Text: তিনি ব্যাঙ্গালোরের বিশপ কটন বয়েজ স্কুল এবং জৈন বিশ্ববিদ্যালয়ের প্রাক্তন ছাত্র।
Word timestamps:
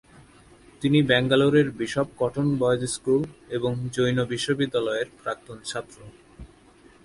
তিনি 0.81 0.99
ব্যাঙ্গালোরের 1.01 1.67
বিশপ 1.71 2.07
কটন 2.19 2.47
বয়েজ 2.59 2.81
স্কুল 2.85 3.21
এবং 3.49 3.71
জৈন 3.93 4.17
বিশ্ববিদ্যালয়ের 4.25 5.07
প্রাক্তন 5.21 5.57
ছাত্র। 5.65 5.97